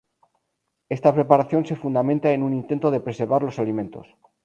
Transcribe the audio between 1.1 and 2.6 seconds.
preparación se fundamenta en un